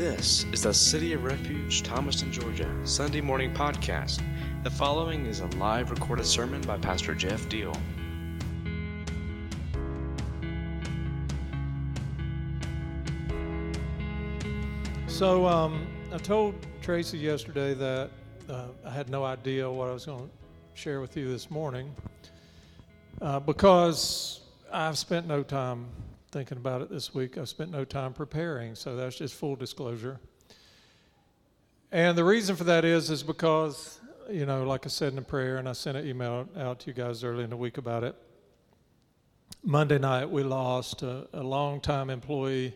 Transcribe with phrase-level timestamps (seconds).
[0.00, 4.22] This is the City of Refuge, Thomaston, Georgia, Sunday morning podcast.
[4.62, 7.74] The following is a live recorded sermon by Pastor Jeff Deal.
[15.06, 18.10] So um, I told Tracy yesterday that
[18.48, 20.30] uh, I had no idea what I was going to
[20.72, 21.94] share with you this morning
[23.20, 24.40] uh, because
[24.72, 25.88] I've spent no time
[26.30, 27.36] thinking about it this week.
[27.36, 30.20] I've spent no time preparing, so that's just full disclosure.
[31.92, 35.22] And the reason for that is, is because, you know, like I said in the
[35.22, 38.04] prayer, and I sent an email out to you guys early in the week about
[38.04, 38.14] it.
[39.64, 42.74] Monday night, we lost a, a longtime employee,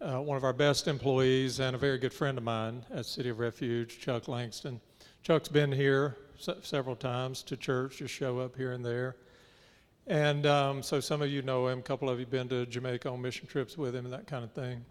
[0.00, 3.30] uh, one of our best employees, and a very good friend of mine at City
[3.30, 4.80] of Refuge, Chuck Langston.
[5.22, 9.16] Chuck's been here se- several times to church, just show up here and there.
[10.06, 13.08] And um, so some of you know him, a couple of you been to Jamaica
[13.08, 14.84] on mission trips with him and that kind of thing.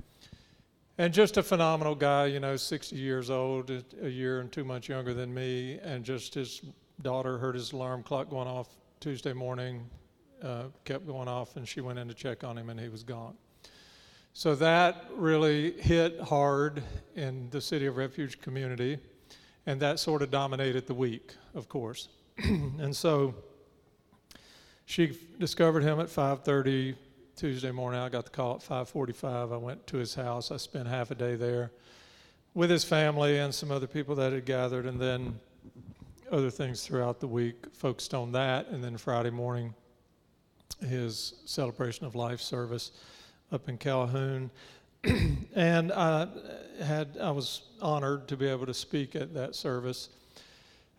[0.97, 4.87] And just a phenomenal guy, you know, 60 years old, a year and two months
[4.87, 5.79] younger than me.
[5.83, 6.61] And just his
[7.01, 9.87] daughter heard his alarm clock going off Tuesday morning,
[10.41, 13.03] uh, kept going off, and she went in to check on him, and he was
[13.03, 13.35] gone.
[14.33, 16.81] So that really hit hard
[17.15, 18.97] in the City of Refuge community,
[19.65, 22.07] and that sort of dominated the week, of course.
[22.37, 23.35] and so
[24.85, 26.95] she discovered him at 5:30
[27.35, 27.99] Tuesday morning.
[27.99, 29.51] I got the call at 5:45.
[29.51, 30.51] I went to his house.
[30.51, 31.71] I spent half a day there
[32.53, 35.39] with his family and some other people that had gathered, and then
[36.31, 38.67] other things throughout the week focused on that.
[38.67, 39.73] And then Friday morning,
[40.79, 42.91] his celebration of life service
[43.51, 44.51] up in Calhoun.
[45.55, 46.27] and I
[46.81, 50.09] had I was honored to be able to speak at that service.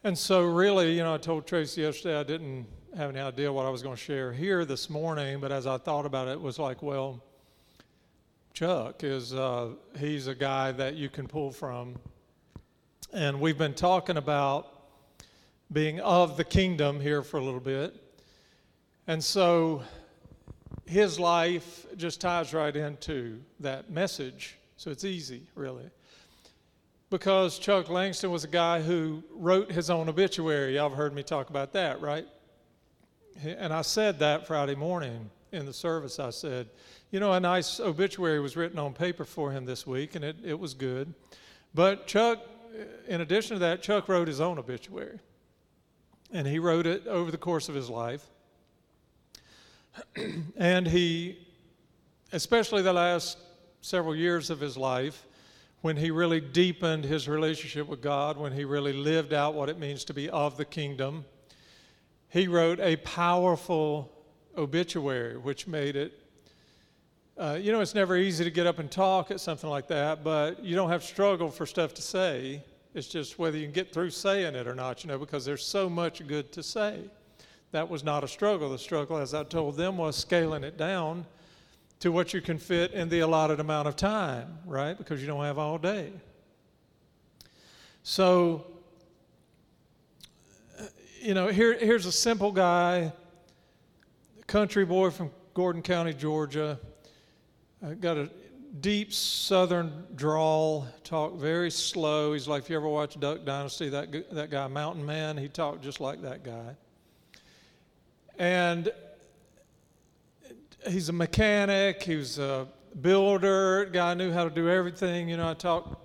[0.02, 3.66] And so really, you know, I told Tracy yesterday I didn't have any idea what
[3.66, 6.40] I was going to share here this morning, but as I thought about it, it
[6.40, 7.20] was like, well,
[8.52, 11.96] Chuck is uh, he's a guy that you can pull from,
[13.12, 14.68] and we've been talking about
[15.72, 17.96] being of the kingdom here for a little bit,
[19.08, 19.82] and so
[20.86, 24.56] his life just ties right into that message.
[24.76, 25.90] So it's easy, really.
[27.10, 30.76] Because Chuck Langston was a guy who wrote his own obituary.
[30.76, 32.26] Y'all have heard me talk about that, right?
[33.42, 36.18] And I said that Friday morning in the service.
[36.18, 36.68] I said,
[37.10, 40.36] you know, a nice obituary was written on paper for him this week, and it,
[40.44, 41.14] it was good.
[41.74, 42.38] But Chuck,
[43.08, 45.18] in addition to that, Chuck wrote his own obituary.
[46.32, 48.24] And he wrote it over the course of his life.
[50.56, 51.38] and he,
[52.32, 53.38] especially the last
[53.80, 55.26] several years of his life,
[55.82, 59.78] when he really deepened his relationship with God, when he really lived out what it
[59.78, 61.24] means to be of the kingdom,
[62.34, 64.10] he wrote a powerful
[64.56, 66.18] obituary, which made it.
[67.38, 70.24] Uh, you know, it's never easy to get up and talk at something like that,
[70.24, 72.60] but you don't have to struggle for stuff to say.
[72.92, 75.64] It's just whether you can get through saying it or not, you know, because there's
[75.64, 77.02] so much good to say.
[77.70, 78.68] That was not a struggle.
[78.68, 81.26] The struggle, as I told them, was scaling it down
[82.00, 84.98] to what you can fit in the allotted amount of time, right?
[84.98, 86.10] Because you don't have all day.
[88.02, 88.73] So,
[91.24, 93.10] you know, here, here's a simple guy,
[94.46, 96.78] country boy from Gordon County, Georgia.
[97.82, 98.30] Uh, got a
[98.82, 102.34] deep southern drawl, talk very slow.
[102.34, 105.82] He's like, if you ever watch Duck Dynasty, that, that guy, Mountain Man, he talked
[105.82, 106.76] just like that guy.
[108.38, 108.92] And
[110.86, 112.68] he's a mechanic, he was a
[113.00, 115.30] builder, guy knew how to do everything.
[115.30, 115.96] You know, I talked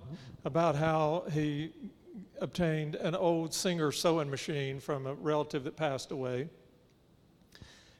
[0.46, 1.72] about how he
[2.40, 6.48] obtained an old Singer sewing machine from a relative that passed away.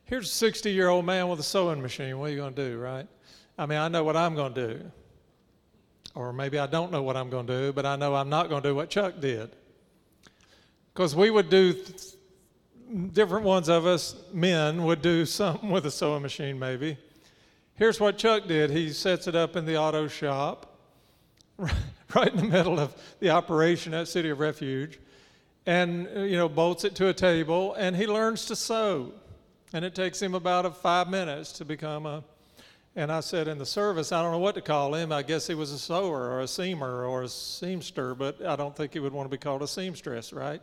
[0.04, 2.18] Here's a 60 year old man with a sewing machine.
[2.18, 3.06] What are you going to do, right?
[3.56, 4.90] I mean, I know what I'm going to do.
[6.14, 8.48] Or maybe I don't know what I'm going to do, but I know I'm not
[8.48, 9.50] going to do what Chuck did.
[10.92, 12.14] Because we would do, th-
[13.12, 16.98] different ones of us, men, would do something with a sewing machine maybe.
[17.74, 20.69] Here's what Chuck did he sets it up in the auto shop
[22.14, 24.98] right in the middle of the operation at City of Refuge,
[25.66, 29.12] and uh, you know bolts it to a table, and he learns to sew,
[29.72, 32.24] and it takes him about five minutes to become a.
[32.96, 35.12] And I said in the service, I don't know what to call him.
[35.12, 38.76] I guess he was a sewer or a seamer or a seamster, but I don't
[38.76, 40.60] think he would want to be called a seamstress, right?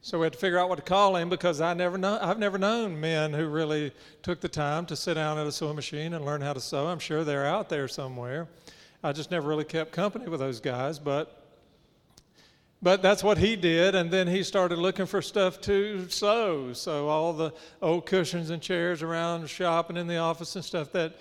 [0.00, 2.38] So we had to figure out what to call him because I never know, I've
[2.38, 3.92] never known men who really
[4.22, 6.86] took the time to sit down at a sewing machine and learn how to sew.
[6.86, 8.46] I'm sure they're out there somewhere.
[9.02, 11.40] I just never really kept company with those guys, but
[12.82, 16.72] but that's what he did, and then he started looking for stuff to sew.
[16.72, 17.52] So all the
[17.82, 21.18] old cushions and chairs around the shop and in the office and stuff that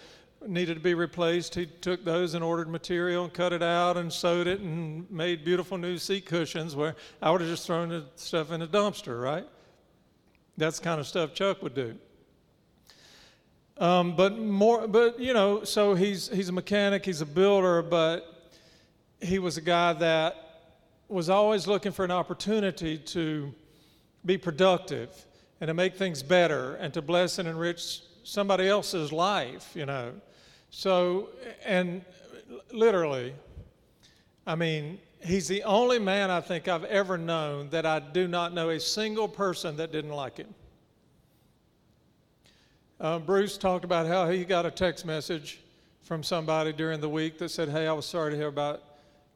[0.47, 4.11] needed to be replaced, he took those and ordered material and cut it out and
[4.11, 8.05] sewed it and made beautiful new seat cushions where I would have just thrown the
[8.15, 9.45] stuff in a dumpster, right?
[10.55, 11.97] That's the kind of stuff Chuck would do.
[13.79, 18.51] Um, but more, but you know, so he's he's a mechanic, he's a builder, but
[19.21, 20.35] he was a guy that
[21.07, 23.53] was always looking for an opportunity to
[24.25, 25.09] be productive
[25.61, 30.13] and to make things better and to bless and enrich somebody else's life, you know.
[30.69, 31.29] So,
[31.65, 32.03] and
[32.71, 33.33] literally,
[34.45, 38.53] I mean, he's the only man I think I've ever known that I do not
[38.53, 40.53] know a single person that didn't like him.
[42.99, 45.61] Uh, Bruce talked about how he got a text message
[46.01, 48.83] from somebody during the week that said, Hey, I was sorry to hear about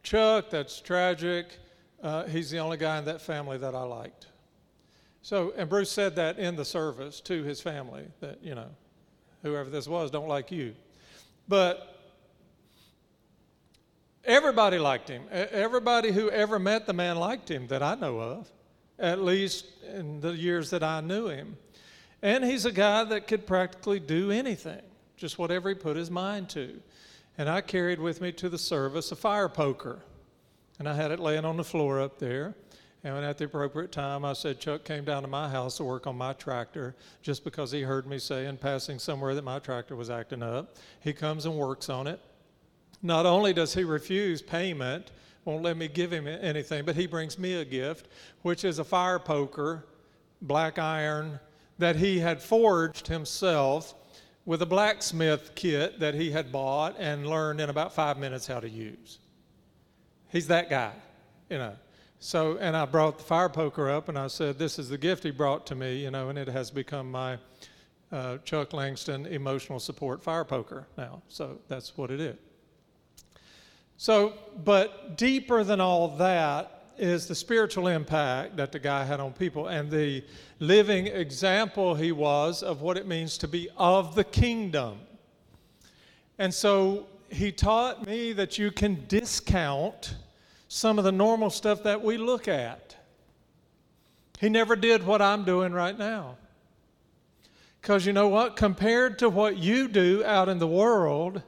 [0.02, 0.50] Chuck.
[0.50, 1.58] That's tragic.
[2.02, 4.26] Uh, he's the only guy in that family that I liked.
[5.22, 8.68] So, and Bruce said that in the service to his family that, you know,
[9.42, 10.74] whoever this was don't like you.
[11.48, 11.98] But
[14.26, 15.22] everybody liked him.
[15.30, 18.52] Everybody who ever met the man liked him that I know of,
[18.98, 21.56] at least in the years that I knew him.
[22.24, 24.80] And he's a guy that could practically do anything,
[25.14, 26.80] just whatever he put his mind to.
[27.36, 29.98] And I carried with me to the service a fire poker,
[30.78, 32.54] and I had it laying on the floor up there.
[33.04, 36.06] And at the appropriate time, I said, Chuck came down to my house to work
[36.06, 39.94] on my tractor just because he heard me say in passing somewhere that my tractor
[39.94, 40.76] was acting up.
[41.00, 42.20] He comes and works on it.
[43.02, 45.10] Not only does he refuse payment,
[45.44, 48.08] won't let me give him anything, but he brings me a gift,
[48.40, 49.84] which is a fire poker,
[50.40, 51.38] black iron,
[51.78, 53.94] that he had forged himself
[54.46, 58.60] with a blacksmith kit that he had bought and learned in about five minutes how
[58.60, 59.18] to use.
[60.28, 60.92] He's that guy,
[61.48, 61.74] you know.
[62.18, 65.24] So, and I brought the fire poker up and I said, This is the gift
[65.24, 67.38] he brought to me, you know, and it has become my
[68.12, 71.22] uh, Chuck Langston emotional support fire poker now.
[71.28, 72.36] So that's what it is.
[73.96, 74.34] So,
[74.64, 79.68] but deeper than all that is the spiritual impact that the guy had on people
[79.68, 80.24] and the
[80.58, 84.98] living example he was of what it means to be of the kingdom.
[86.38, 90.14] And so he taught me that you can discount
[90.68, 92.96] some of the normal stuff that we look at.
[94.40, 96.36] He never did what I'm doing right now.
[97.80, 98.56] Because you know what?
[98.56, 101.42] Compared to what you do out in the world,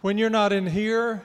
[0.00, 1.24] when you're not in here,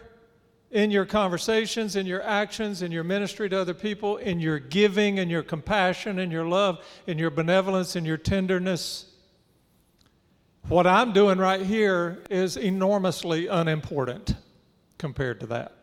[0.74, 5.20] in your conversations, in your actions, in your ministry to other people, in your giving,
[5.20, 9.06] in your compassion, in your love, in your benevolence, in your tenderness,
[10.68, 14.36] what I'm doing right here is enormously unimportant
[14.98, 15.74] compared to that.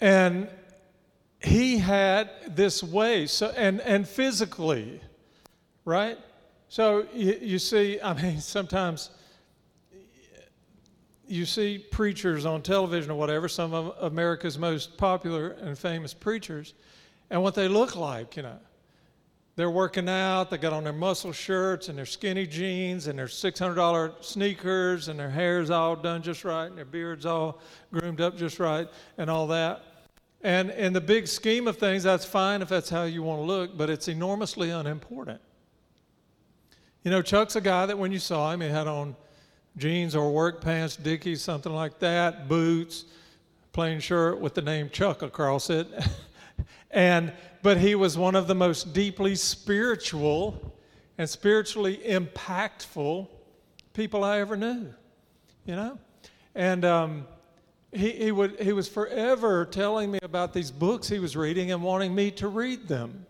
[0.00, 0.48] And
[1.40, 5.00] he had this way, so, and, and physically,
[5.84, 6.18] right?
[6.68, 9.10] So you, you see, I mean, sometimes
[11.32, 16.74] you see preachers on television or whatever, some of America's most popular and famous preachers,
[17.30, 18.58] and what they look like, you know.
[19.56, 23.26] They're working out, they got on their muscle shirts and their skinny jeans and their
[23.26, 27.60] $600 sneakers, and their hair's all done just right, and their beard's all
[27.92, 28.86] groomed up just right,
[29.16, 29.84] and all that.
[30.42, 33.44] And in the big scheme of things, that's fine if that's how you want to
[33.44, 35.40] look, but it's enormously unimportant.
[37.04, 39.16] You know, Chuck's a guy that when you saw him, he had on
[39.76, 43.04] jeans or work pants, Dickies, something like that, boots,
[43.72, 45.88] plain shirt with the name Chuck across it.
[46.90, 50.74] and but he was one of the most deeply spiritual
[51.16, 53.28] and spiritually impactful
[53.94, 54.92] people I ever knew.
[55.64, 55.98] You know?
[56.54, 57.26] And um,
[57.92, 61.82] he, he, would, he was forever telling me about these books he was reading and
[61.82, 63.26] wanting me to read them.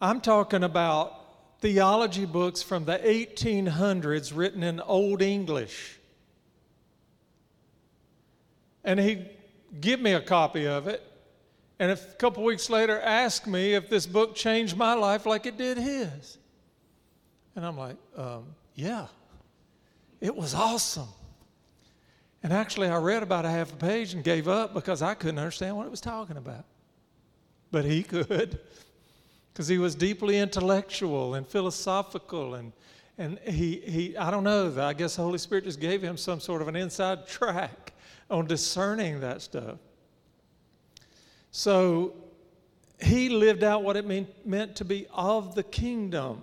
[0.00, 1.19] I'm talking about
[1.60, 5.98] theology books from the 1800s written in Old English.
[8.82, 9.28] And he'd
[9.80, 11.02] give me a copy of it,
[11.78, 15.56] and a couple weeks later ask me if this book changed my life like it
[15.56, 16.38] did his.
[17.56, 19.06] And I'm like, um, yeah,
[20.20, 21.08] it was awesome.
[22.42, 25.38] And actually, I read about a half a page and gave up because I couldn't
[25.38, 26.64] understand what it was talking about.
[27.70, 28.58] But he could,
[29.60, 32.54] because he was deeply intellectual and philosophical.
[32.54, 32.72] And,
[33.18, 36.40] and he, he, I don't know, I guess the Holy Spirit just gave him some
[36.40, 37.92] sort of an inside track
[38.30, 39.76] on discerning that stuff.
[41.50, 42.14] So
[43.02, 46.40] he lived out what it mean, meant to be of the kingdom.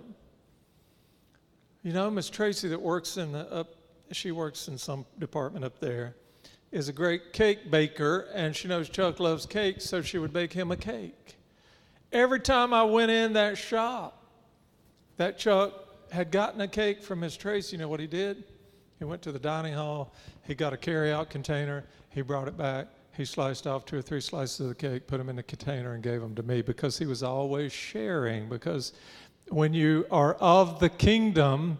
[1.82, 3.74] You know, Miss Tracy that works in the, up
[4.12, 6.14] she works in some department up there,
[6.70, 10.52] is a great cake baker, and she knows Chuck loves cake, so she would bake
[10.52, 11.37] him a cake.
[12.12, 14.24] Every time I went in that shop,
[15.16, 15.72] that Chuck
[16.10, 18.44] had gotten a cake from Miss Tracy, you know what he did?
[18.98, 20.14] He went to the dining hall,
[20.46, 24.20] he got a carry-out container, he brought it back, he sliced off two or three
[24.20, 26.98] slices of the cake, put them in the container, and gave them to me because
[26.98, 28.48] he was always sharing.
[28.48, 28.92] Because
[29.48, 31.78] when you are of the kingdom,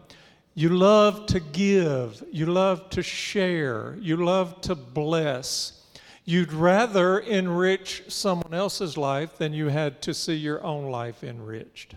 [0.53, 5.85] you love to give, you love to share, you love to bless.
[6.29, 11.95] You'd rather enrich someone else's life than you had to see your own life enriched.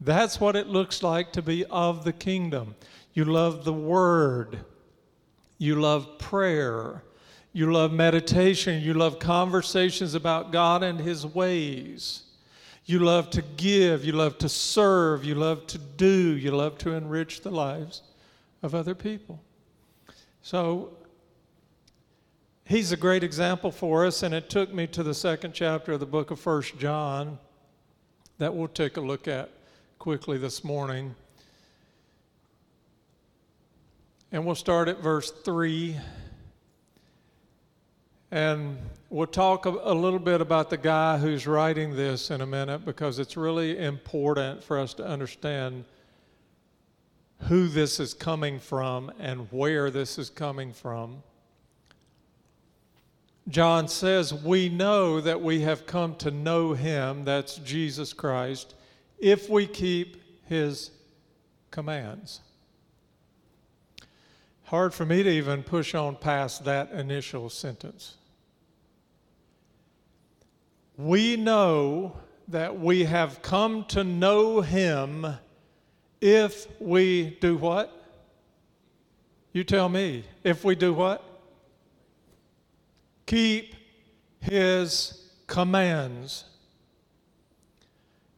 [0.00, 2.74] That's what it looks like to be of the kingdom.
[3.14, 4.58] You love the word,
[5.58, 7.04] you love prayer,
[7.52, 12.24] you love meditation, you love conversations about God and His ways.
[12.84, 16.94] You love to give, you love to serve, you love to do, you love to
[16.94, 18.02] enrich the lives
[18.60, 19.40] of other people.
[20.42, 20.97] So,
[22.68, 26.00] he's a great example for us, and it took me to the second chapter of
[26.00, 27.38] the book of First John
[28.36, 29.50] that we'll take a look at
[29.98, 31.14] quickly this morning.
[34.30, 35.96] And we'll start at verse 3.
[38.30, 38.76] And
[39.08, 42.84] we'll talk a, a, little bit about the guy who's writing this in a minute
[42.84, 45.86] because it's really important for us to understand
[47.44, 51.22] who this is coming from and where this is coming from.
[53.48, 58.74] John says, We know that we have come to know him, that's Jesus Christ,
[59.18, 60.90] if we keep his
[61.70, 62.40] commands.
[64.64, 68.16] Hard for me to even push on past that initial sentence.
[70.98, 75.26] We know that we have come to know him
[76.20, 77.94] if we do what?
[79.52, 80.24] You tell me.
[80.44, 81.24] If we do what?
[83.28, 83.74] Keep
[84.40, 86.44] his commands.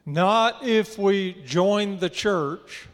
[0.04, 2.88] Not if we join the church,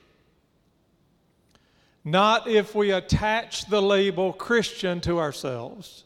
[2.04, 6.04] not if we attach the label Christian to ourselves,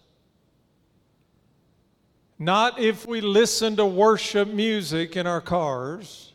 [2.38, 6.32] not if we listen to worship music in our cars,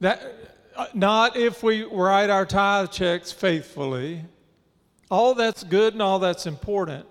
[0.00, 0.22] that,
[0.74, 4.24] uh, not if we write our tithe checks faithfully.
[5.10, 7.06] All that's good and all that's important.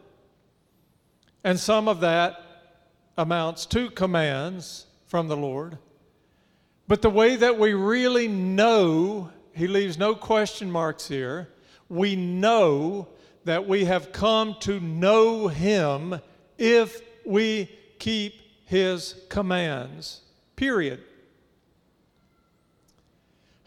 [1.46, 2.42] And some of that
[3.20, 5.78] amounts to commands from the Lord.
[6.88, 11.50] But the way that we really know, he leaves no question marks here,
[11.88, 13.10] we know
[13.44, 16.20] that we have come to know him
[16.58, 18.34] if we keep
[18.66, 20.22] his commands.
[20.56, 21.04] Period.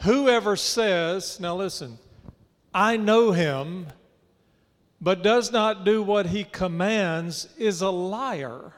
[0.02, 2.00] Whoever says, now listen,
[2.74, 3.86] I know him,
[5.00, 8.72] but does not do what he commands is a liar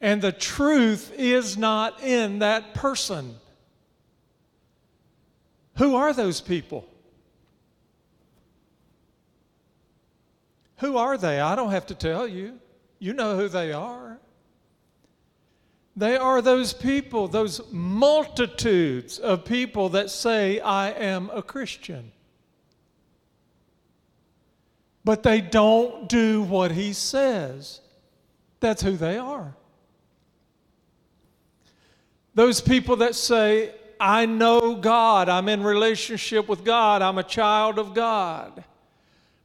[0.00, 3.36] and the truth is not in that person.
[5.76, 6.86] Who are those people?
[10.78, 11.40] Who are they?
[11.40, 12.58] I don't have to tell you.
[12.98, 14.18] You know who they are.
[15.96, 22.12] They are those people, those multitudes of people that say, I am a Christian.
[25.06, 27.80] But they don't do what he says.
[28.58, 29.54] That's who they are.
[32.34, 37.78] Those people that say, I know God, I'm in relationship with God, I'm a child
[37.78, 38.64] of God,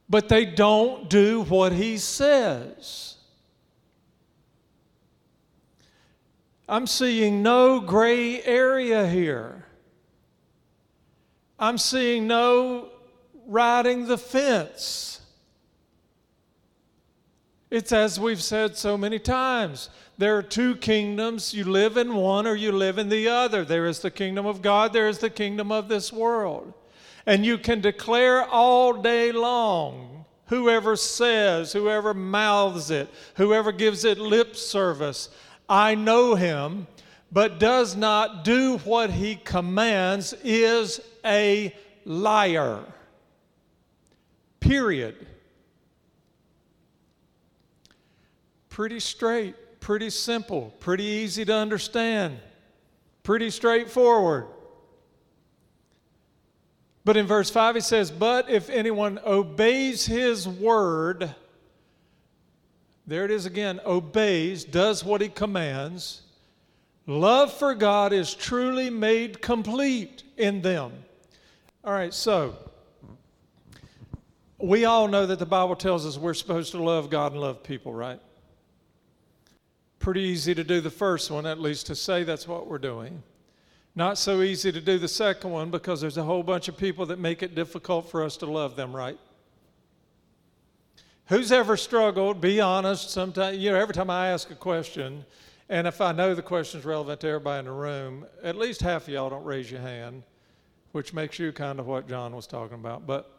[0.08, 3.14] but they don't do what He says.
[6.68, 9.64] I'm seeing no gray area here.
[11.56, 12.88] I'm seeing no
[13.46, 15.21] riding the fence.
[17.72, 19.88] It's as we've said so many times
[20.18, 21.54] there are two kingdoms.
[21.54, 23.64] You live in one or you live in the other.
[23.64, 26.74] There is the kingdom of God, there is the kingdom of this world.
[27.24, 34.18] And you can declare all day long whoever says, whoever mouths it, whoever gives it
[34.18, 35.30] lip service,
[35.66, 36.86] I know him,
[37.32, 41.74] but does not do what he commands is a
[42.04, 42.84] liar.
[44.60, 45.26] Period.
[48.72, 52.38] Pretty straight, pretty simple, pretty easy to understand,
[53.22, 54.46] pretty straightforward.
[57.04, 61.34] But in verse 5, he says, But if anyone obeys his word,
[63.06, 66.22] there it is again, obeys, does what he commands,
[67.06, 70.92] love for God is truly made complete in them.
[71.84, 72.56] All right, so
[74.56, 77.62] we all know that the Bible tells us we're supposed to love God and love
[77.62, 78.18] people, right?
[80.02, 83.22] Pretty easy to do the first one, at least to say that's what we're doing.
[83.94, 87.06] Not so easy to do the second one because there's a whole bunch of people
[87.06, 89.16] that make it difficult for us to love them, right?
[91.26, 92.40] Who's ever struggled?
[92.40, 93.10] Be honest.
[93.10, 95.24] Sometimes, you know, every time I ask a question,
[95.68, 98.80] and if I know the question is relevant to everybody in the room, at least
[98.80, 100.24] half of y'all don't raise your hand,
[100.90, 103.06] which makes you kind of what John was talking about.
[103.06, 103.30] But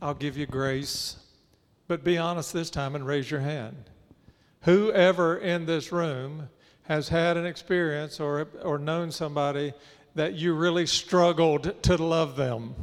[0.00, 1.16] I'll give you grace.
[1.88, 3.90] But be honest this time and raise your hand.
[4.66, 6.48] Whoever in this room
[6.82, 9.72] has had an experience or, or known somebody
[10.16, 12.74] that you really struggled to love them?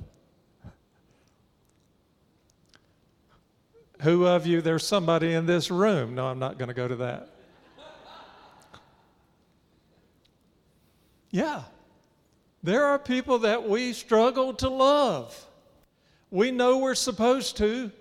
[4.02, 6.16] Who of you, there's somebody in this room?
[6.16, 7.30] No, I'm not going to go to that.
[11.32, 11.64] Yeah,
[12.64, 15.48] there are people that we struggle to love.
[16.32, 17.92] We know we're supposed to,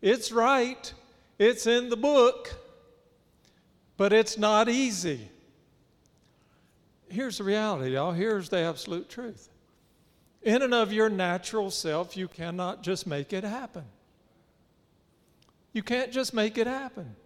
[0.00, 0.90] it's right,
[1.38, 2.54] it's in the book,
[3.98, 5.28] but it's not easy.
[7.10, 8.12] Here's the reality, y'all.
[8.12, 9.50] Here's the absolute truth.
[10.42, 13.84] In and of your natural self, you cannot just make it happen.
[15.72, 17.16] You can't just make it happen.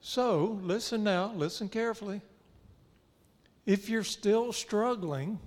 [0.00, 2.22] So, listen now, listen carefully.
[3.66, 5.40] If you're still struggling,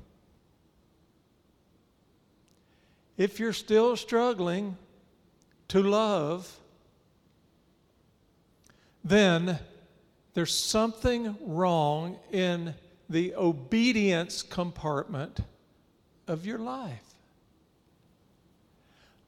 [3.16, 4.78] if you're still struggling
[5.70, 6.60] to love,
[9.04, 9.60] then
[10.34, 12.74] there's something wrong in
[13.10, 15.40] the obedience compartment
[16.28, 17.16] of your life.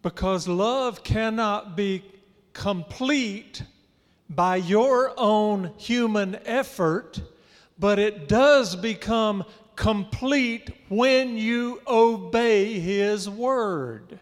[0.02, 2.04] Because love cannot be
[2.54, 3.64] complete
[4.30, 7.22] by your own human effort,
[7.78, 9.44] but it does become
[9.76, 14.20] complete when you obey His word.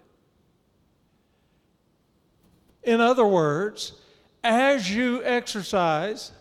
[2.84, 3.94] In other words,
[4.43, 6.31] as you exercise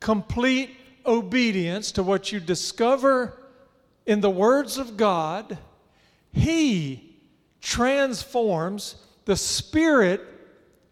[0.00, 0.70] complete
[1.04, 3.38] obedience to what you discover
[4.06, 5.58] in the words of God,
[6.32, 7.16] He
[7.60, 10.22] transforms, the Spirit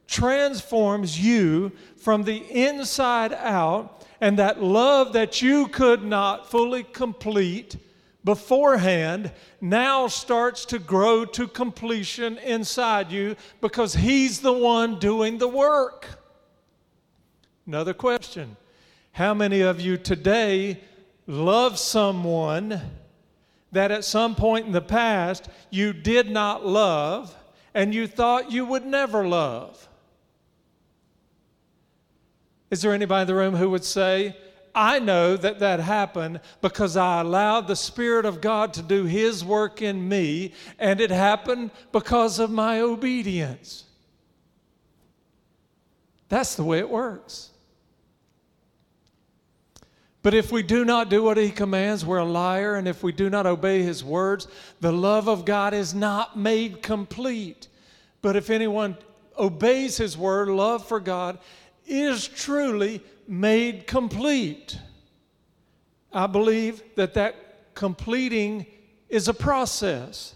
[0.07, 7.77] transforms you from the inside out, and that love that you could not fully complete
[8.25, 15.49] beforehand now starts to grow to completion inside you because He's the one doing the
[15.49, 16.07] work.
[17.67, 18.57] Another question
[19.13, 20.79] how many of you today
[21.27, 22.81] love someone
[23.73, 27.35] that at some point in the past you did not love
[27.75, 29.89] and you thought you would never love?
[32.71, 34.37] Is there anybody in the room who would say,
[34.75, 39.43] I know that that happened because I allowed the Spirit of God to do His
[39.43, 43.85] work in me, and it happened because of my obedience.
[46.29, 47.53] That's the way it works.
[50.27, 52.75] But if we do not do what he commands, we're a liar.
[52.75, 54.49] And if we do not obey his words,
[54.81, 57.69] the love of God is not made complete.
[58.23, 58.97] But if anyone
[59.39, 61.39] obeys his word, love for God
[61.87, 64.77] is truly made complete.
[66.13, 67.37] I believe that that
[67.77, 68.67] completing
[69.09, 70.35] is a process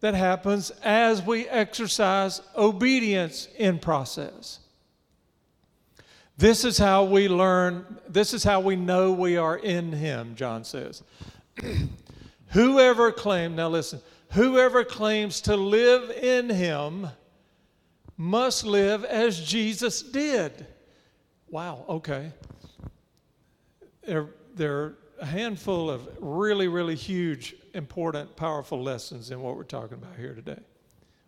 [0.00, 4.58] that happens as we exercise obedience in process.
[6.38, 10.64] This is how we learn, this is how we know we are in Him, John
[10.64, 11.02] says.
[12.48, 14.00] whoever claims, now listen,
[14.32, 17.08] whoever claims to live in Him
[18.18, 20.66] must live as Jesus did.
[21.48, 22.32] Wow, okay.
[24.06, 29.64] There, there are a handful of really, really huge, important, powerful lessons in what we're
[29.64, 30.60] talking about here today.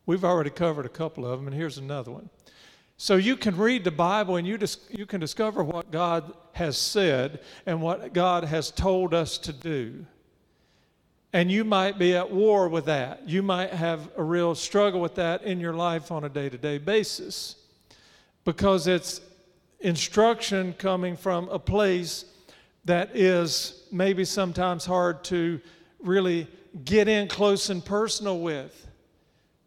[0.04, 2.28] We've already covered a couple of them, and here's another one.
[3.00, 6.76] So you can read the Bible and you, dis- you can discover what God has
[6.76, 10.04] said and what God has told us to do.
[11.32, 13.28] And you might be at war with that.
[13.28, 16.58] You might have a real struggle with that in your life on a day to
[16.58, 17.54] day basis
[18.44, 19.20] because it's
[19.78, 22.24] instruction coming from a place
[22.84, 25.61] that is maybe sometimes hard to
[26.00, 26.48] really
[26.84, 28.88] get in close and personal with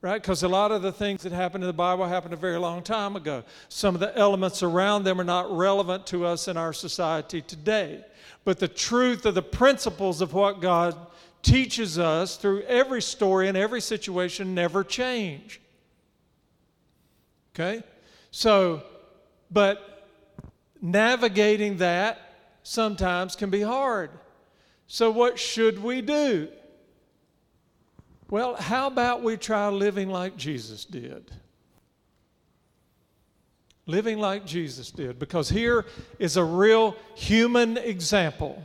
[0.02, 0.22] right?
[0.22, 2.82] Because a lot of the things that happened in the Bible happened a very long
[2.82, 3.44] time ago.
[3.70, 8.04] Some of the elements around them are not relevant to us in our society today.
[8.44, 10.96] But the truth of the principles of what God
[11.44, 15.62] teaches us through every story and every situation never change.
[17.54, 17.84] Okay?
[18.32, 18.82] So,
[19.52, 20.08] but
[20.82, 22.20] navigating that
[22.64, 24.10] sometimes can be hard.
[24.88, 26.50] So, what should we do?
[28.32, 31.32] Well, how about we try living like Jesus did?
[33.86, 35.86] living like Jesus did, because here
[36.18, 38.64] is a real human example.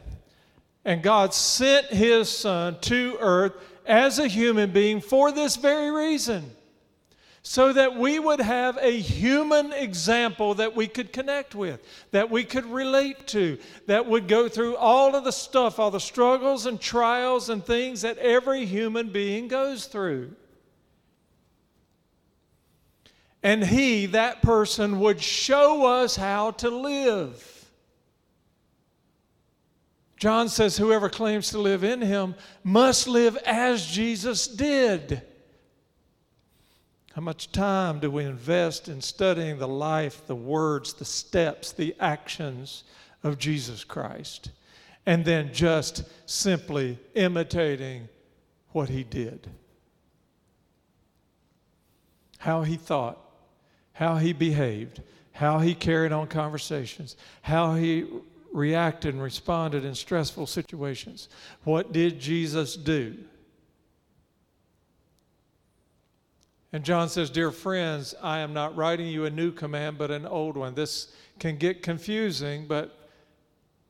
[0.85, 3.53] And God sent his son to earth
[3.87, 6.51] as a human being for this very reason
[7.49, 11.81] so that we would have a human example that we could connect with,
[12.11, 13.57] that we could relate to,
[13.87, 18.03] that would go through all of the stuff, all the struggles and trials and things
[18.03, 20.35] that every human being goes through.
[23.45, 27.71] And he, that person, would show us how to live.
[30.17, 35.23] John says, Whoever claims to live in him must live as Jesus did.
[37.17, 41.97] How much time do we invest in studying the life, the words, the steps, the
[41.99, 42.85] actions
[43.23, 44.51] of Jesus Christ?
[45.07, 48.11] And then just simply imitating
[48.73, 49.49] what he did.
[52.37, 53.19] How he thought,
[53.95, 55.01] how he behaved,
[55.33, 58.05] how he carried on conversations, how he
[58.53, 61.31] reacted and responded in stressful situations.
[61.65, 63.17] What did Jesus do?
[66.77, 70.27] And John says, Dear friends, I am not writing you a new command, but an
[70.27, 70.75] old one.
[70.75, 73.09] This can get confusing, but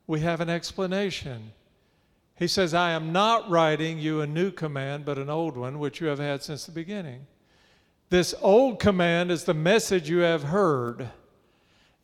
[0.07, 1.51] we have an explanation.
[2.35, 5.99] He says, I am not writing you a new command, but an old one, which
[5.99, 7.27] you have had since the beginning.
[8.09, 11.09] This old command is the message you have heard.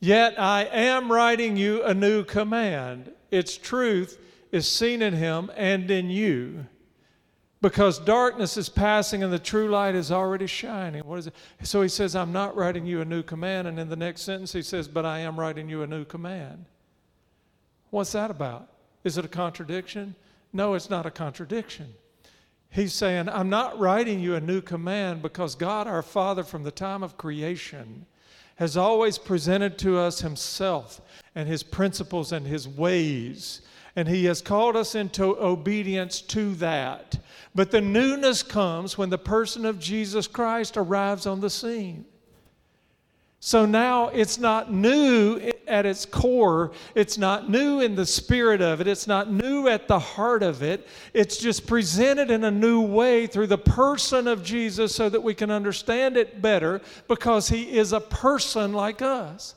[0.00, 3.10] Yet I am writing you a new command.
[3.30, 4.20] Its truth
[4.52, 6.66] is seen in him and in you
[7.64, 11.02] because darkness is passing and the true light is already shining.
[11.06, 11.34] What is it?
[11.62, 13.66] So he says, I'm not writing you a new command.
[13.66, 16.66] And in the next sentence, he says, But I am writing you a new command.
[17.88, 18.68] What's that about?
[19.02, 20.14] Is it a contradiction?
[20.52, 21.94] No, it's not a contradiction.
[22.68, 26.70] He's saying, I'm not writing you a new command because God, our Father, from the
[26.70, 28.04] time of creation,
[28.56, 31.00] has always presented to us Himself
[31.34, 33.62] and His principles and His ways.
[33.96, 37.18] And He has called us into obedience to that.
[37.54, 42.04] But the newness comes when the person of Jesus Christ arrives on the scene.
[43.44, 46.72] So now it's not new at its core.
[46.94, 48.88] It's not new in the spirit of it.
[48.88, 50.88] It's not new at the heart of it.
[51.12, 55.34] It's just presented in a new way through the person of Jesus so that we
[55.34, 59.54] can understand it better because he is a person like us.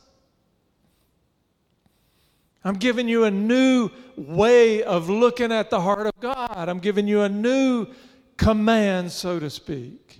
[2.68, 6.68] I'm giving you a new way of looking at the heart of God.
[6.68, 7.88] I'm giving you a new
[8.36, 10.20] command, so to speak.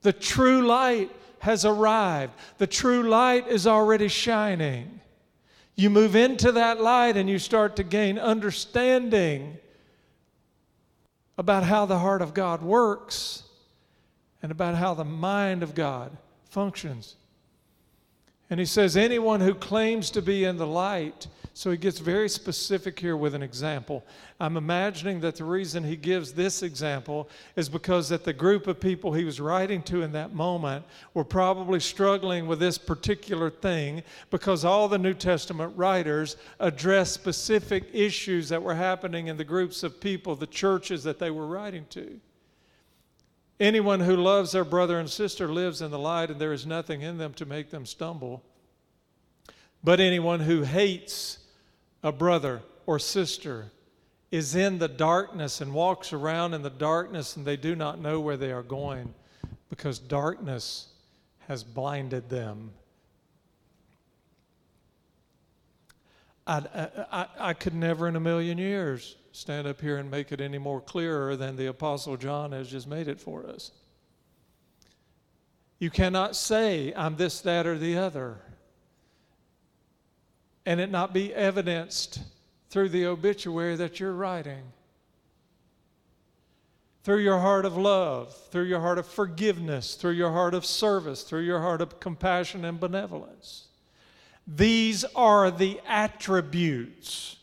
[0.00, 5.00] The true light has arrived, the true light is already shining.
[5.74, 9.58] You move into that light and you start to gain understanding
[11.36, 13.42] about how the heart of God works
[14.42, 16.16] and about how the mind of God
[16.48, 17.16] functions.
[18.48, 22.28] And he says, anyone who claims to be in the light, so he gets very
[22.28, 24.04] specific here with an example.
[24.38, 28.78] I'm imagining that the reason he gives this example is because that the group of
[28.78, 34.02] people he was writing to in that moment were probably struggling with this particular thing
[34.30, 39.82] because all the New Testament writers address specific issues that were happening in the groups
[39.82, 42.20] of people, the churches that they were writing to.
[43.58, 47.00] Anyone who loves their brother and sister lives in the light, and there is nothing
[47.00, 48.42] in them to make them stumble.
[49.82, 51.38] But anyone who hates
[52.02, 53.70] a brother or sister
[54.30, 58.20] is in the darkness and walks around in the darkness, and they do not know
[58.20, 59.14] where they are going
[59.70, 60.88] because darkness
[61.48, 62.72] has blinded them.
[66.46, 70.40] I, I, I could never in a million years stand up here and make it
[70.40, 73.70] any more clearer than the Apostle John has just made it for us.
[75.78, 78.40] You cannot say, I'm this, that, or the other,
[80.64, 82.20] and it not be evidenced
[82.70, 84.62] through the obituary that you're writing.
[87.04, 91.22] Through your heart of love, through your heart of forgiveness, through your heart of service,
[91.22, 93.68] through your heart of compassion and benevolence.
[94.46, 97.36] These are the attributes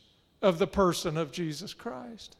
[0.43, 2.37] of the person of Jesus Christ.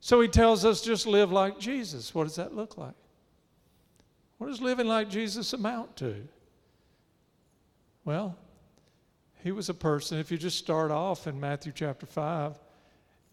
[0.00, 2.14] So he tells us just live like Jesus.
[2.14, 2.94] What does that look like?
[4.38, 6.16] What does living like Jesus amount to?
[8.04, 8.36] Well,
[9.42, 12.58] he was a person, if you just start off in Matthew chapter 5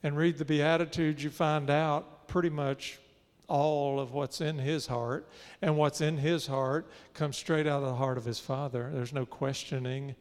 [0.03, 2.99] and read the Beatitudes, you find out pretty much
[3.47, 5.27] all of what's in his heart.
[5.61, 8.89] And what's in his heart comes straight out of the heart of his Father.
[8.93, 10.15] There's no questioning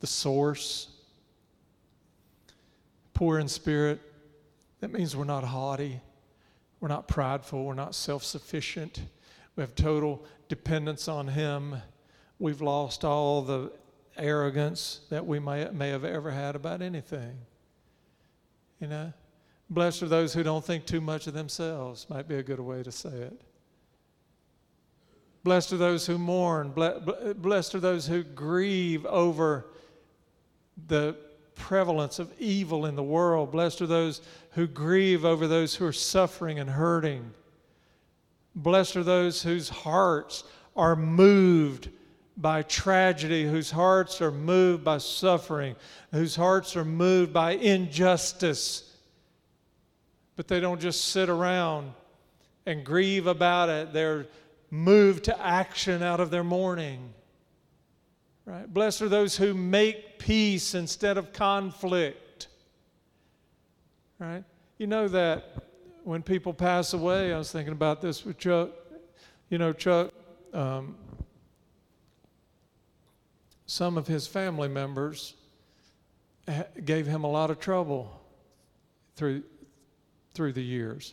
[0.00, 0.88] the source
[3.18, 4.00] poor in spirit.
[4.78, 6.00] That means we're not haughty,
[6.78, 9.00] we're not prideful, we're not self sufficient.
[9.56, 11.82] We have total dependence on Him.
[12.38, 13.72] we've lost all the
[14.16, 17.36] arrogance that we may, may have ever had about anything.
[18.80, 19.12] You know?
[19.68, 22.84] Blessed are those who don't think too much of themselves, might be a good way
[22.84, 23.40] to say it.
[25.42, 26.70] Blessed are those who mourn.
[26.70, 29.66] Blessed are those who grieve over
[30.86, 31.16] the
[31.58, 33.52] prevalence of evil in the world.
[33.52, 37.32] Blessed are those who grieve over those who are suffering and hurting.
[38.54, 40.44] Blessed are those whose hearts
[40.74, 41.90] are moved
[42.36, 45.74] by tragedy, whose hearts are moved by suffering,
[46.12, 48.96] whose hearts are moved by injustice.
[50.36, 51.92] But they don't just sit around
[52.64, 54.26] and grieve about it, they're
[54.70, 57.12] moved to action out of their mourning.
[58.48, 58.72] Right?
[58.72, 62.48] Blessed are those who make peace instead of conflict.
[64.18, 64.42] Right?
[64.78, 65.66] You know that
[66.02, 68.70] when people pass away, I was thinking about this with Chuck.
[69.50, 70.14] You know, Chuck,
[70.54, 70.96] um,
[73.66, 75.34] some of his family members
[76.86, 78.18] gave him a lot of trouble
[79.14, 79.42] through,
[80.32, 81.12] through the years.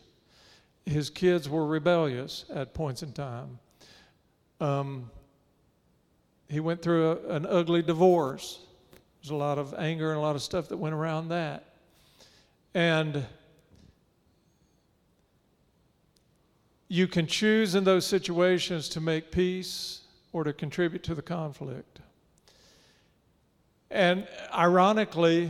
[0.85, 3.59] His kids were rebellious at points in time.
[4.61, 5.11] Um,
[6.49, 8.59] he went through a, an ugly divorce.
[9.21, 11.65] There's a lot of anger and a lot of stuff that went around that.
[12.73, 13.25] And
[16.87, 20.01] you can choose in those situations to make peace
[20.33, 21.99] or to contribute to the conflict.
[23.89, 25.49] And ironically,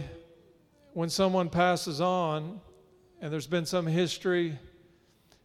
[0.94, 2.62] when someone passes on
[3.20, 4.58] and there's been some history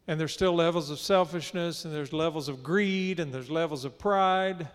[0.06, 3.98] and there's still levels of selfishness and there's levels of greed and there's levels of
[3.98, 4.68] pride,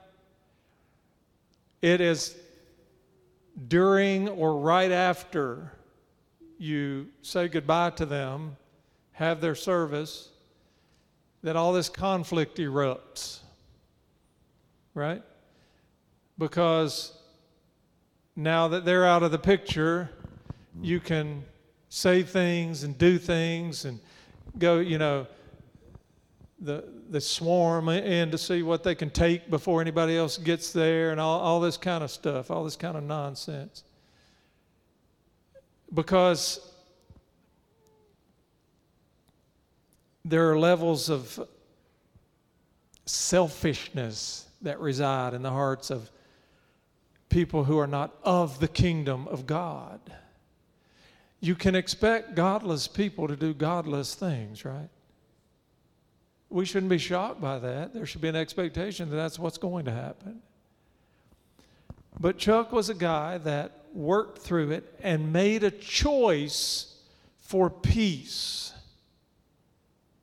[1.81, 2.35] it is
[3.67, 5.71] during or right after
[6.57, 8.57] you say goodbye to them,
[9.13, 10.29] have their service,
[11.43, 13.39] that all this conflict erupts.
[14.93, 15.21] Right?
[16.37, 17.13] Because
[18.35, 20.09] now that they're out of the picture,
[20.81, 21.43] you can
[21.89, 23.99] say things and do things and
[24.57, 25.27] go, you know,
[26.59, 31.11] the, the swarm in to see what they can take before anybody else gets there
[31.11, 33.83] and all, all this kind of stuff, all this kind of nonsense.
[35.93, 36.59] Because
[40.23, 41.39] there are levels of
[43.05, 46.09] selfishness that reside in the hearts of
[47.29, 49.99] people who are not of the kingdom of God.
[51.41, 54.89] You can expect godless people to do godless things, right?
[56.55, 57.93] We shouldn't be shocked by that.
[57.93, 60.39] There should be an expectation that that's what's going to happen.
[62.17, 66.95] But Chuck was a guy that worked through it and made a choice
[67.39, 68.71] for peace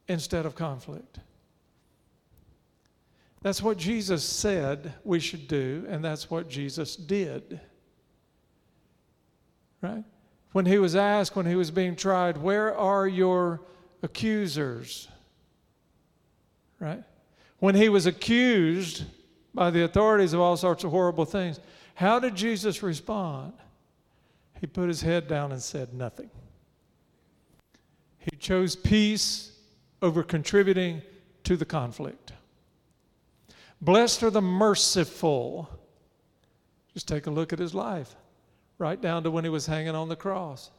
[0.09, 1.19] instead of conflict.
[3.43, 7.61] That's what Jesus said we should do, and that's what Jesus did.
[9.83, 10.05] Right?
[10.53, 13.61] When he was asked, when he was being tried, Where are your
[14.03, 15.09] accusers?
[16.83, 17.03] Right?
[17.61, 19.05] When he was accused
[19.55, 21.61] by the authorities of all sorts of horrible things,
[21.95, 23.53] how did Jesus respond?
[24.61, 26.29] He put his head down and said nothing.
[28.19, 29.53] He chose peace
[30.01, 31.03] over contributing
[31.45, 32.33] to the conflict.
[33.81, 35.69] Blessed are the merciful.
[36.95, 38.15] Just take a look at his life,
[38.79, 40.71] right down to when he was hanging on the cross.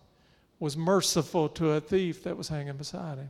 [0.60, 3.30] Was merciful to a thief that was hanging beside him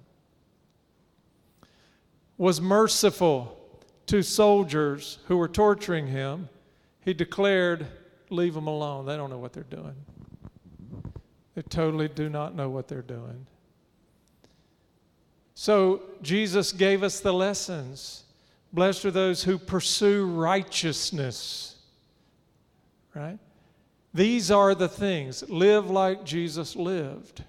[2.44, 3.58] was merciful
[4.06, 6.50] to soldiers who were torturing him,
[7.00, 7.88] he declared,
[8.30, 9.06] Leave them alone.
[9.06, 9.96] They don't know what they're doing.
[11.56, 13.48] They totally do not know what they're doing.
[15.56, 18.24] So Jesus gave us the lessons.
[18.74, 21.78] Blessed are those who pursue righteousness.
[23.16, 23.40] Right?
[24.14, 25.50] These are the things.
[25.50, 27.42] Live like Jesus lived.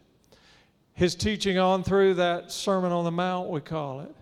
[0.92, 4.14] His teaching on through that Sermon on the Mount, we call it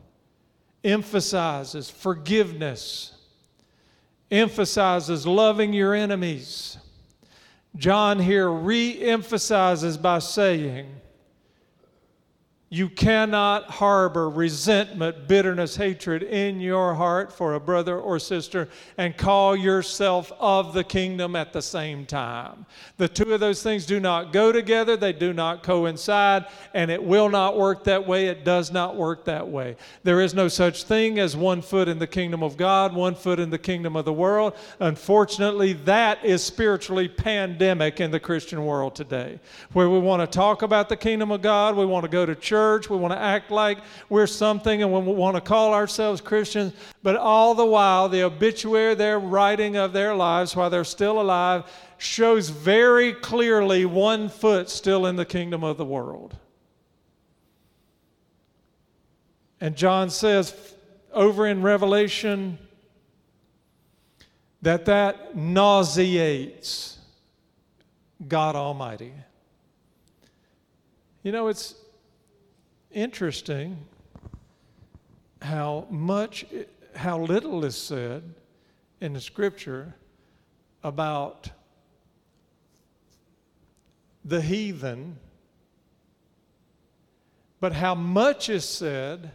[0.84, 3.14] emphasizes forgiveness,
[4.30, 6.78] emphasizes loving your enemies.
[7.76, 10.86] John here re emphasizes by saying,
[12.72, 19.14] you cannot harbor resentment, bitterness, hatred in your heart for a brother or sister and
[19.14, 22.64] call yourself of the kingdom at the same time.
[22.96, 27.04] The two of those things do not go together, they do not coincide, and it
[27.04, 28.28] will not work that way.
[28.28, 29.76] It does not work that way.
[30.02, 33.38] There is no such thing as one foot in the kingdom of God, one foot
[33.38, 34.56] in the kingdom of the world.
[34.80, 39.38] Unfortunately, that is spiritually pandemic in the Christian world today,
[39.74, 42.34] where we want to talk about the kingdom of God, we want to go to
[42.34, 42.88] church church.
[42.88, 46.72] We want to act like we're something and we want to call ourselves Christians.
[47.02, 51.64] But all the while, the obituary they're writing of their lives while they're still alive
[51.98, 56.36] shows very clearly one foot still in the kingdom of the world.
[59.60, 60.54] And John says
[61.12, 62.58] over in Revelation
[64.62, 66.98] that that nauseates
[68.26, 69.12] God Almighty.
[71.22, 71.74] You know, it's
[72.92, 73.78] interesting
[75.40, 76.44] how much,
[76.94, 78.22] how little is said
[79.00, 79.94] in the scripture
[80.84, 81.50] about
[84.24, 85.16] the heathen,
[87.60, 89.30] but how much is said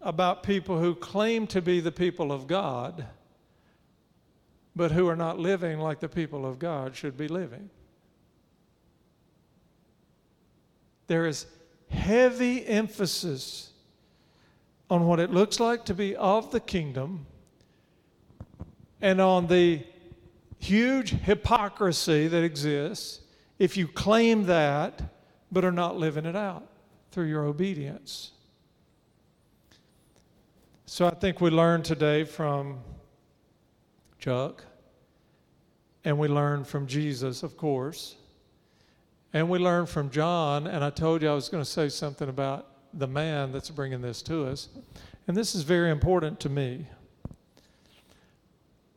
[0.00, 3.06] about people who claim to be the people of God,
[4.74, 7.68] but who are not living like the people of God should be living.
[11.06, 11.46] There is
[11.90, 13.70] heavy emphasis
[14.88, 17.26] on what it looks like to be of the kingdom
[19.00, 19.82] and on the
[20.58, 23.20] huge hypocrisy that exists
[23.58, 25.02] if you claim that
[25.52, 26.66] but are not living it out
[27.10, 28.32] through your obedience.
[30.86, 32.80] So I think we learned today from
[34.18, 34.64] Chuck,
[36.04, 38.16] and we learned from Jesus, of course,
[39.32, 40.66] and we learned from John.
[40.66, 44.00] And I told you I was going to say something about the man that's bringing
[44.00, 44.68] this to us.
[45.28, 46.86] And this is very important to me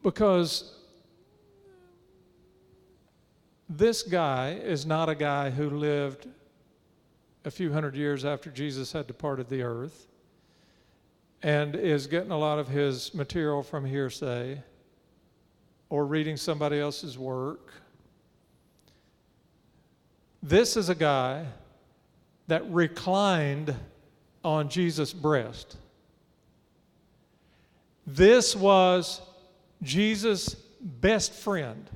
[0.01, 0.75] because
[3.69, 6.27] this guy is not a guy who lived
[7.45, 10.07] a few hundred years after Jesus had departed the earth
[11.41, 14.61] and is getting a lot of his material from hearsay
[15.89, 17.73] or reading somebody else's work.
[20.43, 21.45] This is a guy
[22.47, 23.73] that reclined
[24.43, 25.77] on Jesus' breast.
[28.05, 29.21] This was
[29.81, 31.89] Jesus' best friend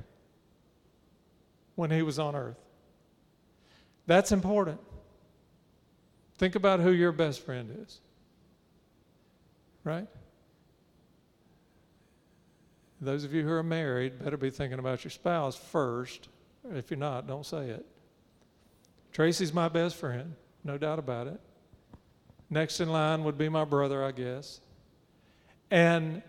[1.76, 2.58] when he was on earth.
[4.06, 4.80] That's important.
[6.38, 8.00] Think about who your best friend is
[9.88, 10.06] right?
[13.00, 16.28] Those of you who are married better be thinking about your spouse first.
[16.74, 17.86] If you're not, don't say it.
[19.12, 21.40] Tracy's my best friend, no doubt about it.
[22.50, 24.60] Next in line would be my brother, I guess.
[25.70, 26.22] And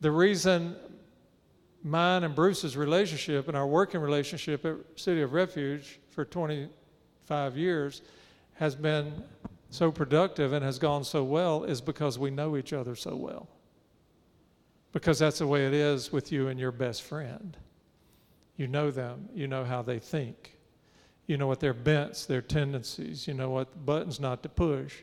[0.00, 0.76] the reason
[1.82, 8.02] mine and Bruce's relationship and our working relationship at City of Refuge for 25 years
[8.54, 9.22] has been
[9.70, 13.48] so productive and has gone so well is because we know each other so well.
[14.92, 17.56] Because that's the way it is with you and your best friend.
[18.56, 20.55] You know them, you know how they think,
[21.26, 24.94] you know what their bents, their tendencies, you know what buttons not to push.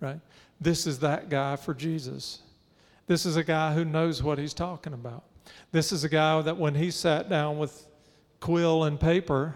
[0.00, 0.20] Right?
[0.60, 2.40] This is that guy for Jesus.
[3.06, 5.24] This is a guy who knows what he's talking about.
[5.72, 7.86] This is a guy that when he sat down with
[8.40, 9.54] quill and paper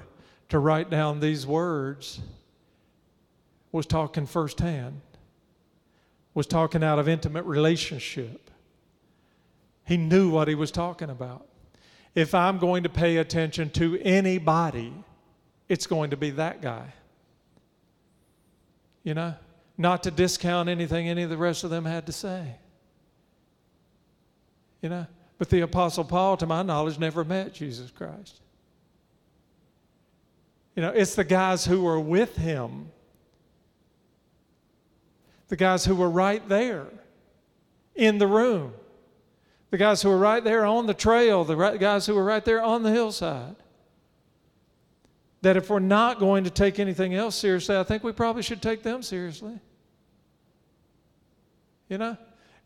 [0.49, 2.21] to write down these words,
[3.73, 5.01] was talking firsthand,
[6.35, 8.51] was talking out of intimate relationship.
[9.85, 11.47] He knew what he was talking about.
[12.15, 14.93] If I'm going to pay attention to anybody,
[15.69, 16.93] it's going to be that guy.
[19.03, 19.35] You know,
[19.79, 22.57] not to discount anything any of the rest of them had to say.
[24.81, 25.07] You know,
[25.39, 28.41] but the Apostle Paul, to my knowledge, never met Jesus Christ.
[30.77, 32.91] You know, it's the guys who were with him
[35.53, 36.87] the guys who were right there
[37.95, 38.73] in the room,
[39.73, 42.63] the guys who were right there on the trail, the guys who were right there
[42.63, 43.57] on the hillside.
[45.41, 48.61] That if we're not going to take anything else seriously, I think we probably should
[48.61, 49.59] take them seriously.
[51.89, 52.19] You know?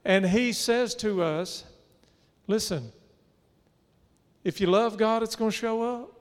[0.04, 1.62] And he says to us,
[2.48, 2.90] listen,
[4.42, 6.12] if you love God, it's going to show up.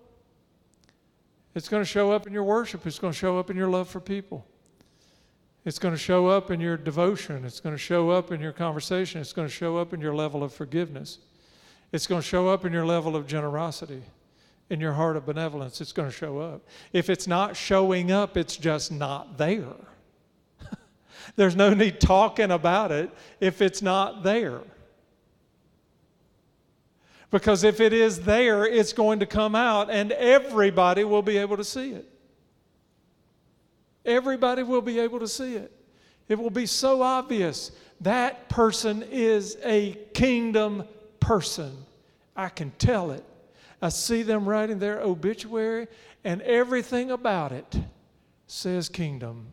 [1.55, 3.69] It's going to show up in your worship, it's going to show up in your
[3.69, 4.45] love for people.
[5.65, 7.43] It's going to show up in your devotion.
[7.43, 9.19] It's going to show up in your conversation.
[9.19, 11.17] It's going to show up in your level of forgiveness.
[11.91, 14.03] It's going to show up in your level of generosity,
[14.69, 15.81] in your heart of benevolence.
[15.81, 16.61] It's going to show up.
[16.93, 19.73] If it's not showing up, it's just not there.
[21.35, 24.59] There's no need talking about it if it's not there.
[27.31, 31.57] Because if it is there, it's going to come out and everybody will be able
[31.57, 32.14] to see it.
[34.05, 35.71] Everybody will be able to see it.
[36.27, 37.71] It will be so obvious.
[38.01, 40.83] That person is a kingdom
[41.19, 41.75] person.
[42.35, 43.23] I can tell it.
[43.81, 45.87] I see them writing their obituary,
[46.23, 47.75] and everything about it
[48.47, 49.47] says kingdom.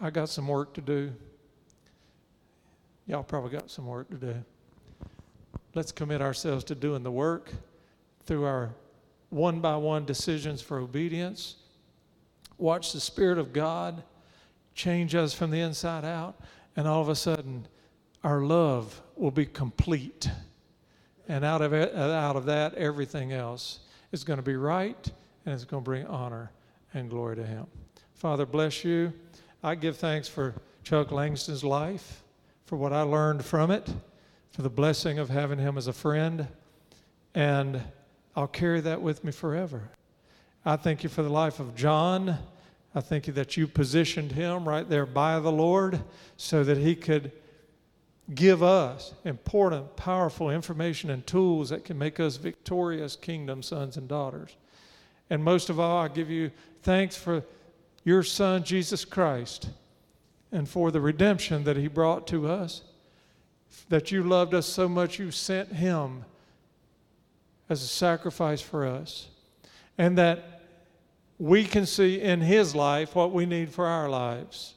[0.00, 1.12] I got some work to do.
[3.06, 4.34] Y'all probably got some work to do.
[5.74, 7.52] Let's commit ourselves to doing the work
[8.24, 8.74] through our
[9.30, 11.56] one by one decisions for obedience.
[12.58, 14.02] Watch the Spirit of God
[14.74, 16.38] change us from the inside out,
[16.76, 17.66] and all of a sudden,
[18.22, 20.30] our love will be complete.
[21.28, 23.80] And out of, it, uh, out of that, everything else
[24.12, 25.10] is going to be right
[25.44, 26.50] and it's going to bring honor
[26.92, 27.66] and glory to Him.
[28.14, 29.12] Father, bless you.
[29.62, 30.54] I give thanks for
[30.84, 32.22] Chuck Langston's life,
[32.66, 33.88] for what I learned from it,
[34.50, 36.48] for the blessing of having him as a friend,
[37.34, 37.82] and
[38.34, 39.90] I'll carry that with me forever.
[40.68, 42.38] I thank you for the life of John.
[42.92, 46.02] I thank you that you positioned him right there by the Lord
[46.36, 47.30] so that he could
[48.34, 54.08] give us important, powerful information and tools that can make us victorious kingdom sons and
[54.08, 54.56] daughters.
[55.30, 56.50] And most of all, I give you
[56.82, 57.44] thanks for
[58.02, 59.68] your Son, Jesus Christ,
[60.50, 62.82] and for the redemption that he brought to us.
[63.88, 66.24] That you loved us so much, you sent him
[67.68, 69.28] as a sacrifice for us.
[69.96, 70.55] And that
[71.38, 74.74] we can see in his life what we need for our lives.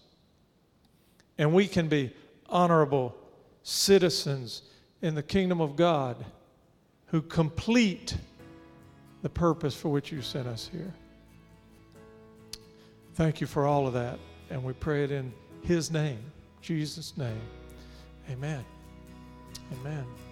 [1.37, 2.13] And we can be
[2.49, 3.15] honorable
[3.63, 4.63] citizens
[5.01, 6.17] in the kingdom of God
[7.07, 8.15] who complete
[9.21, 10.93] the purpose for which you sent us here.
[13.15, 14.19] Thank you for all of that.
[14.49, 16.19] And we pray it in His name,
[16.61, 17.41] Jesus' name.
[18.29, 18.63] Amen.
[19.79, 20.28] Amen.